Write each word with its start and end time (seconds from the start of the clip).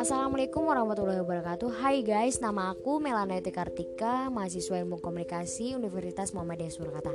Assalamualaikum 0.00 0.64
warahmatullahi 0.64 1.20
wabarakatuh. 1.20 1.68
Hai 1.84 2.00
guys, 2.00 2.40
nama 2.40 2.72
aku 2.72 2.96
Melana 2.96 3.44
Kartika 3.44 4.32
Mahasiswa 4.32 4.80
Ilmu 4.80 5.04
Komunikasi 5.04 5.76
Universitas 5.76 6.32
Muhammadiyah 6.32 6.72
Surakarta 6.72 7.12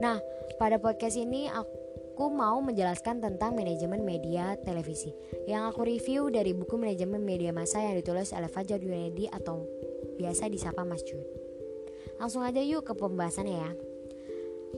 Nah, 0.00 0.16
pada 0.56 0.80
podcast 0.80 1.20
ini 1.20 1.52
aku 1.52 2.32
mau 2.32 2.56
menjelaskan 2.64 3.20
tentang 3.20 3.52
manajemen 3.52 4.00
media 4.00 4.56
televisi. 4.64 5.12
Yang 5.44 5.62
aku 5.68 5.80
review 5.84 6.32
dari 6.32 6.56
buku 6.56 6.80
manajemen 6.80 7.20
media 7.20 7.52
massa 7.52 7.84
yang 7.84 8.00
ditulis 8.00 8.32
oleh 8.32 8.48
Fajar 8.48 8.80
Yunedi 8.80 9.28
atau 9.28 9.68
biasa 10.16 10.48
disapa 10.48 10.88
Mas 10.88 11.04
Jun. 11.04 11.20
Langsung 12.16 12.40
aja 12.40 12.64
yuk 12.64 12.88
ke 12.88 12.96
pembahasannya 12.96 13.56
ya 13.60 13.70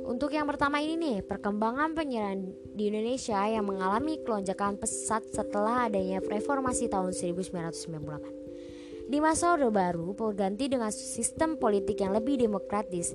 untuk 0.06 0.30
yang 0.30 0.46
pertama 0.46 0.78
ini 0.78 0.94
nih, 0.94 1.18
perkembangan 1.26 1.98
penyiaran 1.98 2.46
di 2.78 2.94
Indonesia 2.94 3.42
yang 3.50 3.66
mengalami 3.66 4.22
kelonjakan 4.22 4.78
pesat 4.78 5.26
setelah 5.34 5.90
adanya 5.90 6.22
reformasi 6.22 6.86
tahun 6.86 7.10
1998. 7.10 9.10
Di 9.10 9.18
masa 9.18 9.58
Orde 9.58 9.74
Baru, 9.74 10.14
berganti 10.14 10.70
dengan 10.70 10.94
sistem 10.94 11.58
politik 11.58 11.98
yang 11.98 12.14
lebih 12.14 12.38
demokratis, 12.38 13.10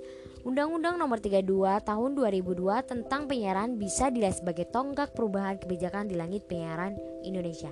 Undang-Undang 0.46 1.00
Nomor 1.00 1.24
32 1.24 1.88
Tahun 1.88 2.12
2002 2.14 2.84
tentang 2.86 3.26
penyiaran 3.26 3.80
bisa 3.80 4.14
dilihat 4.14 4.44
sebagai 4.44 4.70
tonggak 4.70 5.16
perubahan 5.16 5.58
kebijakan 5.58 6.12
di 6.12 6.20
langit 6.20 6.46
penyiaran 6.46 7.00
Indonesia. 7.24 7.72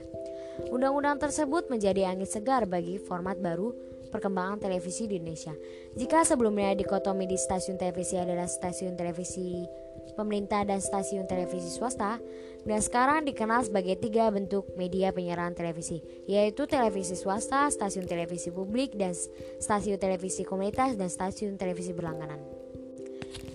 Undang-undang 0.73 1.19
tersebut 1.19 1.69
menjadi 1.69 2.09
angin 2.09 2.25
segar 2.25 2.65
bagi 2.65 2.97
format 2.97 3.37
baru 3.37 3.92
perkembangan 4.13 4.61
televisi 4.61 5.09
di 5.09 5.17
Indonesia. 5.17 5.57
Jika 5.97 6.21
sebelumnya 6.21 6.77
dikotomi 6.77 7.25
di 7.25 7.33
stasiun 7.33 7.81
televisi 7.81 8.13
adalah 8.21 8.45
stasiun 8.45 8.93
televisi 8.93 9.65
pemerintah 10.13 10.61
dan 10.61 10.77
stasiun 10.77 11.25
televisi 11.25 11.73
swasta, 11.73 12.21
dan 12.63 12.79
sekarang 12.79 13.25
dikenal 13.25 13.65
sebagai 13.65 13.97
tiga 13.97 14.29
bentuk 14.29 14.69
media 14.77 15.09
penyiaran 15.09 15.57
televisi, 15.57 16.05
yaitu 16.29 16.69
televisi 16.69 17.17
swasta, 17.17 17.65
stasiun 17.73 18.05
televisi 18.05 18.53
publik, 18.53 18.93
dan 18.93 19.17
stasiun 19.57 19.97
televisi 19.97 20.45
komunitas 20.45 20.93
dan 20.93 21.09
stasiun 21.09 21.57
televisi 21.57 21.91
berlangganan. 21.97 22.37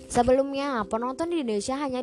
Sebelumnya, 0.09 0.81
penonton 0.89 1.29
di 1.29 1.45
Indonesia 1.45 1.77
hanya 1.77 2.01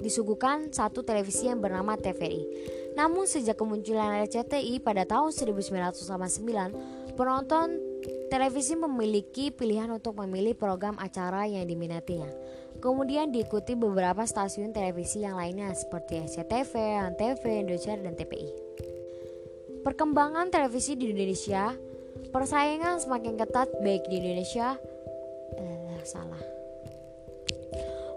disuguhkan 0.00 0.72
satu 0.72 1.04
televisi 1.04 1.52
yang 1.52 1.60
bernama 1.60 2.00
TVRI. 2.00 2.48
Namun 2.96 3.28
sejak 3.28 3.60
kemunculan 3.60 4.24
RCTI 4.24 4.80
pada 4.80 5.04
tahun 5.04 5.36
1989, 5.36 7.12
penonton 7.12 7.91
Televisi 8.32 8.72
memiliki 8.72 9.52
pilihan 9.52 9.92
untuk 9.92 10.16
memilih 10.16 10.56
program 10.56 10.96
acara 10.96 11.44
yang 11.44 11.68
diminatinya. 11.68 12.32
Kemudian 12.80 13.28
diikuti 13.28 13.76
beberapa 13.76 14.24
stasiun 14.24 14.72
televisi 14.72 15.20
yang 15.20 15.36
lainnya 15.36 15.68
seperti 15.76 16.24
SCTV, 16.24 16.72
ANTV, 17.12 17.44
Indosiar, 17.44 18.00
dan 18.00 18.16
TPI. 18.16 18.48
Perkembangan 19.84 20.48
televisi 20.48 20.96
di 20.96 21.12
Indonesia, 21.12 21.76
persaingan 22.32 23.04
semakin 23.04 23.36
ketat 23.36 23.68
baik 23.84 24.08
di 24.08 24.24
Indonesia, 24.24 24.80
eh, 25.60 26.00
salah. 26.08 26.40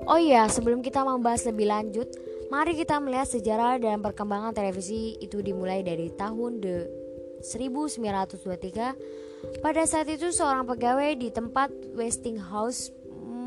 Oh 0.08 0.16
iya, 0.16 0.48
sebelum 0.48 0.80
kita 0.80 1.04
membahas 1.04 1.44
lebih 1.44 1.68
lanjut, 1.68 2.08
mari 2.48 2.72
kita 2.80 3.04
melihat 3.04 3.28
sejarah 3.28 3.84
dan 3.84 4.00
perkembangan 4.00 4.56
televisi 4.56 5.20
itu 5.20 5.44
dimulai 5.44 5.84
dari 5.84 6.08
tahun 6.16 6.64
de 6.64 7.04
1923 7.42 9.62
pada 9.62 9.84
saat 9.86 10.10
itu 10.10 10.34
seorang 10.34 10.66
pegawai 10.66 11.14
di 11.18 11.30
tempat 11.30 11.70
Westinghouse 11.94 12.90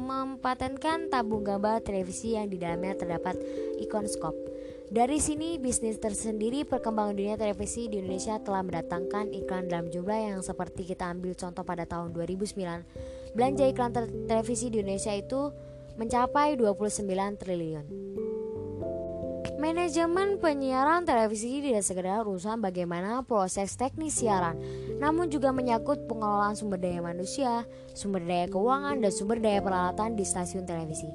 mempatenkan 0.09 1.13
tabung 1.13 1.45
gambar 1.45 1.85
televisi 1.85 2.33
yang 2.33 2.49
di 2.49 2.57
dalamnya 2.57 2.97
terdapat 2.97 3.37
ikon 3.83 4.09
skop. 4.09 4.33
Dari 4.89 5.21
sini, 5.21 5.61
bisnis 5.61 6.01
tersendiri 6.01 6.65
perkembangan 6.65 7.13
dunia 7.13 7.37
televisi 7.37 7.93
di 7.93 8.01
Indonesia 8.01 8.41
telah 8.41 8.65
mendatangkan 8.65 9.37
iklan 9.37 9.69
dalam 9.69 9.93
jumlah 9.93 10.33
yang 10.33 10.41
seperti 10.41 10.89
kita 10.89 11.13
ambil 11.13 11.37
contoh 11.37 11.61
pada 11.61 11.85
tahun 11.85 12.17
2009. 12.17 13.37
Belanja 13.37 13.69
iklan 13.69 13.93
televisi 14.25 14.73
di 14.73 14.81
Indonesia 14.81 15.13
itu 15.13 15.53
mencapai 16.01 16.57
29 16.57 17.05
triliun. 17.37 18.08
Manajemen 19.59 20.39
penyiaran 20.39 21.03
televisi 21.03 21.59
tidak 21.59 21.83
sekedar 21.83 22.23
urusan 22.23 22.63
bagaimana 22.63 23.27
proses 23.27 23.75
teknis 23.75 24.23
siaran, 24.23 24.55
namun 25.03 25.27
juga 25.35 25.51
menyangkut 25.51 26.07
pengelolaan 26.07 26.55
sumber 26.55 26.79
daya 26.79 27.03
manusia, 27.03 27.67
sumber 27.91 28.23
daya 28.23 28.47
keuangan, 28.47 29.03
dan 29.03 29.11
sumber 29.11 29.43
daya 29.43 29.59
peralatan 29.59 30.15
di 30.15 30.23
stasiun 30.23 30.63
televisi. 30.63 31.11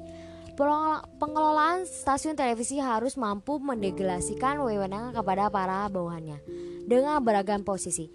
Pengelolaan 1.16 1.88
stasiun 1.88 2.36
televisi 2.36 2.76
harus 2.76 3.16
mampu 3.16 3.56
mendelegasikan 3.56 4.60
wewenang 4.60 5.16
kepada 5.16 5.48
para 5.48 5.88
bawahannya 5.88 6.36
dengan 6.84 7.24
beragam 7.24 7.64
posisi, 7.64 8.12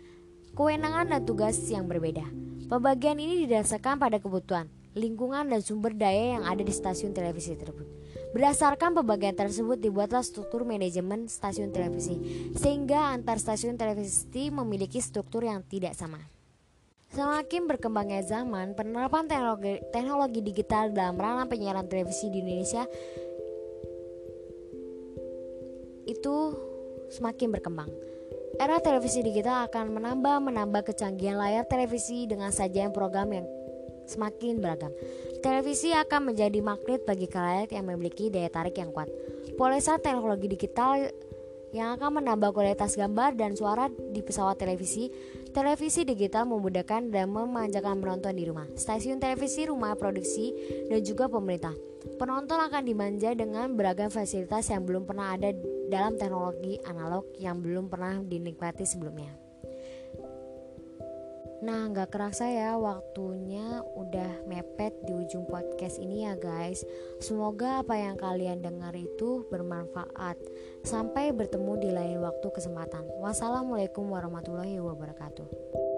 kewenangan 0.54 1.10
dan 1.10 1.26
tugas 1.26 1.58
yang 1.74 1.90
berbeda. 1.90 2.24
Pembagian 2.70 3.18
ini 3.18 3.50
didasarkan 3.50 3.98
pada 3.98 4.22
kebutuhan, 4.22 4.70
lingkungan, 4.98 5.50
dan 5.50 5.62
sumber 5.62 5.94
daya 5.94 6.40
yang 6.40 6.44
ada 6.46 6.62
di 6.62 6.74
stasiun 6.74 7.14
televisi 7.14 7.54
tersebut. 7.54 7.86
Berdasarkan 8.30 8.94
pembagian 8.94 9.34
tersebut 9.34 9.82
dibuatlah 9.82 10.22
struktur 10.22 10.62
manajemen 10.62 11.26
stasiun 11.26 11.74
televisi 11.74 12.18
sehingga 12.54 13.10
antar 13.10 13.42
stasiun 13.42 13.74
televisi 13.74 14.54
memiliki 14.54 15.02
struktur 15.02 15.46
yang 15.46 15.66
tidak 15.66 15.98
sama. 15.98 16.22
Semakin 17.10 17.66
berkembangnya 17.66 18.22
zaman, 18.22 18.78
penerapan 18.78 19.26
teknologi, 19.26 19.82
teknologi 19.90 20.40
digital 20.46 20.94
dalam 20.94 21.18
ranah 21.18 21.50
penyiaran 21.50 21.90
televisi 21.90 22.30
di 22.30 22.46
Indonesia 22.46 22.86
itu 26.06 26.36
semakin 27.10 27.50
berkembang. 27.50 27.90
Era 28.62 28.78
televisi 28.78 29.26
digital 29.26 29.66
akan 29.66 29.90
menambah 29.90 30.54
menambah 30.54 30.94
kecanggihan 30.94 31.42
layar 31.42 31.66
televisi 31.66 32.30
dengan 32.30 32.54
sajian 32.54 32.94
program 32.94 33.34
yang 33.34 33.46
semakin 34.10 34.58
beragam. 34.58 34.90
Televisi 35.40 35.94
akan 35.94 36.34
menjadi 36.34 36.60
magnet 36.60 37.06
bagi 37.06 37.30
kalian 37.30 37.70
yang 37.70 37.86
memiliki 37.86 38.34
daya 38.34 38.50
tarik 38.50 38.76
yang 38.82 38.90
kuat. 38.90 39.08
Polesa 39.56 40.02
teknologi 40.02 40.50
digital 40.50 41.08
yang 41.70 41.98
akan 41.98 42.22
menambah 42.22 42.50
kualitas 42.50 42.98
gambar 42.98 43.38
dan 43.38 43.54
suara 43.54 43.90
di 43.90 44.26
pesawat 44.26 44.58
televisi. 44.58 45.14
Televisi 45.54 46.06
digital 46.06 46.46
memudahkan 46.46 47.10
dan 47.10 47.30
memanjakan 47.30 48.02
penonton 48.02 48.34
di 48.38 48.46
rumah, 48.46 48.70
stasiun 48.78 49.18
televisi, 49.18 49.66
rumah 49.66 49.98
produksi, 49.98 50.54
dan 50.90 51.02
juga 51.02 51.26
pemerintah. 51.26 51.74
Penonton 52.22 52.58
akan 52.58 52.86
dimanja 52.86 53.34
dengan 53.34 53.74
beragam 53.74 54.14
fasilitas 54.14 54.70
yang 54.70 54.86
belum 54.86 55.10
pernah 55.10 55.36
ada 55.36 55.52
dalam 55.90 56.16
teknologi 56.16 56.78
analog 56.86 57.26
yang 57.42 57.60
belum 57.60 57.90
pernah 57.90 58.22
dinikmati 58.22 58.86
sebelumnya. 58.86 59.49
Nah, 61.60 61.92
nggak 61.92 62.16
kerasa 62.16 62.48
ya 62.48 62.80
waktunya 62.80 63.84
udah 64.00 64.48
mepet 64.48 64.96
di 65.04 65.12
ujung 65.12 65.44
podcast 65.44 66.00
ini 66.00 66.24
ya 66.24 66.40
guys. 66.40 66.88
Semoga 67.20 67.84
apa 67.84 68.00
yang 68.00 68.16
kalian 68.16 68.64
dengar 68.64 68.96
itu 68.96 69.44
bermanfaat. 69.52 70.40
Sampai 70.88 71.36
bertemu 71.36 71.74
di 71.84 71.90
lain 71.92 72.24
waktu 72.24 72.48
kesempatan. 72.48 73.04
Wassalamualaikum 73.20 74.08
warahmatullahi 74.08 74.80
wabarakatuh. 74.80 75.89